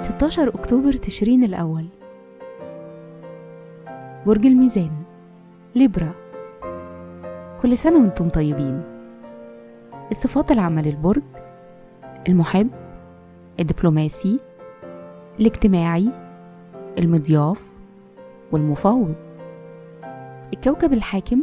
ستاشر 0.00 0.48
أكتوبر 0.48 0.92
تشرين 0.92 1.44
الأول. 1.44 1.86
برج 4.26 4.46
الميزان 4.46 4.90
ليبرا. 5.76 6.14
كل 7.60 7.76
سنة 7.76 8.00
وأنتم 8.00 8.28
طيبين. 8.28 8.82
الصفات 10.10 10.50
العامة 10.52 10.82
للبرج 10.82 11.22
المحب 12.28 12.70
الدبلوماسي 13.60 14.40
الاجتماعي 15.40 16.12
المضياف 16.98 17.76
والمفاوض. 18.52 19.16
الكوكب 20.52 20.92
الحاكم 20.92 21.42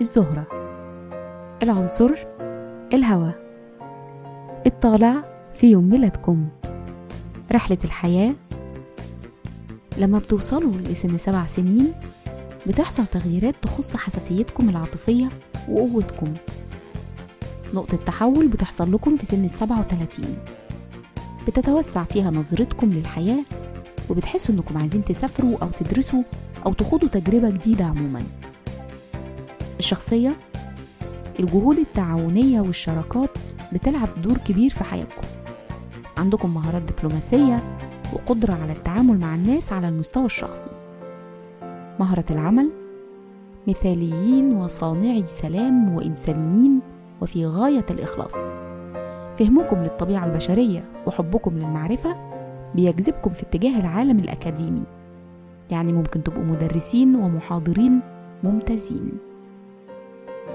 الزهرة. 0.00 0.46
العنصر 1.62 2.14
الهواء 2.92 3.38
الطالع 4.66 5.14
في 5.52 5.70
يوم 5.70 5.90
ميلادكم. 5.90 6.48
رحلة 7.52 7.78
الحياة 7.84 8.34
لما 9.98 10.18
بتوصلوا 10.18 10.72
لسن 10.72 11.18
سبع 11.18 11.46
سنين 11.46 11.92
بتحصل 12.66 13.06
تغييرات 13.06 13.54
تخص 13.62 13.96
حساسيتكم 13.96 14.68
العاطفية 14.68 15.30
وقوتكم. 15.68 16.34
نقطة 17.74 17.96
تحول 17.96 18.48
بتحصل 18.48 18.92
لكم 18.92 19.16
في 19.16 19.26
سن 19.26 19.44
السبعة 19.44 19.80
وتلاتين. 19.80 20.38
بتتوسع 21.46 22.04
فيها 22.04 22.30
نظرتكم 22.30 22.92
للحياة 22.92 23.44
وبتحسوا 24.10 24.54
إنكم 24.54 24.78
عايزين 24.78 25.04
تسافروا 25.04 25.58
أو 25.62 25.68
تدرسوا 25.68 26.22
أو 26.66 26.72
تخوضوا 26.72 27.08
تجربة 27.08 27.50
جديدة 27.50 27.84
عموما. 27.84 28.22
الشخصية 29.78 30.36
الجهود 31.40 31.78
التعاونية 31.78 32.60
والشراكات 32.60 33.30
بتلعب 33.72 34.08
دور 34.22 34.38
كبير 34.38 34.70
في 34.70 34.84
حياتكم. 34.84 35.26
عندكم 36.16 36.54
مهارات 36.54 36.82
دبلوماسية 36.82 37.78
وقدرة 38.12 38.54
على 38.62 38.72
التعامل 38.72 39.18
مع 39.18 39.34
الناس 39.34 39.72
على 39.72 39.88
المستوى 39.88 40.24
الشخصي. 40.24 40.70
مهرة 42.00 42.24
العمل 42.30 42.70
مثاليين 43.68 44.56
وصانعي 44.56 45.22
سلام 45.22 45.94
وإنسانيين 45.94 46.80
وفي 47.22 47.46
غاية 47.46 47.86
الإخلاص. 47.90 48.36
فهمكم 49.36 49.76
للطبيعة 49.76 50.24
البشرية 50.24 50.92
وحبكم 51.06 51.54
للمعرفة 51.54 52.14
بيجذبكم 52.74 53.30
في 53.30 53.42
اتجاه 53.42 53.80
العالم 53.80 54.18
الأكاديمي. 54.18 54.84
يعني 55.70 55.92
ممكن 55.92 56.22
تبقوا 56.22 56.44
مدرسين 56.44 57.14
ومحاضرين 57.14 58.00
ممتازين. 58.44 59.29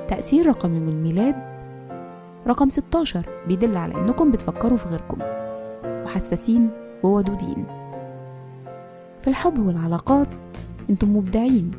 تأثير 0.07 0.47
رقم 0.47 0.75
يوم 0.75 0.87
الميلاد؟ 0.87 1.35
رقم 2.47 2.69
16 2.69 3.29
بيدل 3.47 3.77
على 3.77 3.95
إنكم 3.95 4.31
بتفكروا 4.31 4.77
في 4.77 4.89
غيركم 4.89 5.17
وحساسين 5.85 6.69
وودودين. 7.03 7.65
في 9.21 9.27
الحب 9.27 9.59
والعلاقات 9.59 10.27
أنتم 10.89 11.17
مبدعين 11.17 11.71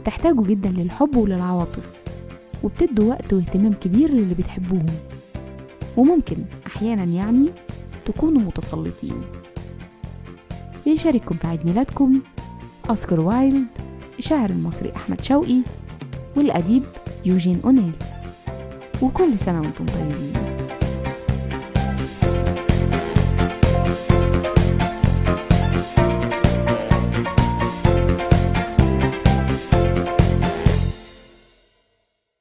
بتحتاجوا 0.00 0.44
جدا 0.44 0.68
للحب 0.68 1.16
وللعواطف 1.16 1.92
وبتدوا 2.62 3.08
وقت 3.10 3.32
واهتمام 3.32 3.72
كبير 3.72 4.10
للي 4.10 4.34
بتحبوهم. 4.34 4.94
وممكن 5.96 6.36
أحيانا 6.66 7.04
يعني 7.04 7.50
تكونوا 8.06 8.40
متسلطين. 8.40 9.22
بيشارككم 10.84 11.34
في 11.34 11.46
عيد 11.46 11.66
ميلادكم 11.66 12.20
أوسكار 12.90 13.20
وايلد 13.20 13.66
الشاعر 14.18 14.50
المصري 14.50 14.92
أحمد 14.96 15.20
شوقي 15.20 15.62
والأديب 16.36 16.82
يوجين 17.24 17.60
أونيل. 17.64 17.92
وكل 19.02 19.38
سنة 19.38 19.60
وأنتم 19.60 19.86
طيبين. 19.86 20.51